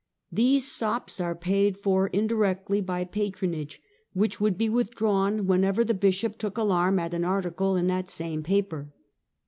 [0.31, 3.79] These" sops" are paid for indi rectly by patronage,
[4.13, 8.09] which wonld be withdrawn when ever the Bishop took alarm at an article in that
[8.09, 8.91] same paper.